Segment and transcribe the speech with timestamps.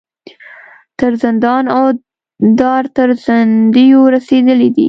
[0.99, 1.83] تر زندان او
[2.59, 4.79] دار تر زندیو رسېدلي دي.